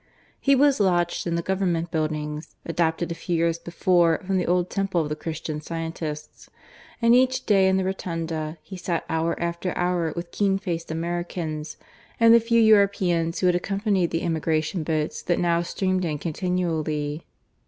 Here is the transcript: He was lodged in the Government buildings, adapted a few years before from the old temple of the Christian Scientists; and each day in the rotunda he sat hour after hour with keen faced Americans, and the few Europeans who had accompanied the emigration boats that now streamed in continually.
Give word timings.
He 0.39 0.55
was 0.55 0.79
lodged 0.79 1.27
in 1.27 1.35
the 1.35 1.43
Government 1.43 1.91
buildings, 1.91 2.55
adapted 2.65 3.11
a 3.11 3.13
few 3.13 3.35
years 3.37 3.59
before 3.59 4.19
from 4.25 4.39
the 4.39 4.47
old 4.47 4.71
temple 4.71 4.99
of 4.99 5.09
the 5.09 5.15
Christian 5.15 5.61
Scientists; 5.61 6.49
and 7.03 7.13
each 7.13 7.45
day 7.45 7.67
in 7.67 7.77
the 7.77 7.83
rotunda 7.83 8.57
he 8.63 8.77
sat 8.77 9.05
hour 9.09 9.39
after 9.39 9.77
hour 9.77 10.11
with 10.15 10.31
keen 10.31 10.57
faced 10.57 10.89
Americans, 10.89 11.77
and 12.19 12.33
the 12.33 12.39
few 12.39 12.59
Europeans 12.59 13.37
who 13.41 13.45
had 13.45 13.55
accompanied 13.55 14.09
the 14.09 14.23
emigration 14.23 14.81
boats 14.83 15.21
that 15.21 15.37
now 15.37 15.61
streamed 15.61 16.03
in 16.03 16.17
continually. 16.17 17.27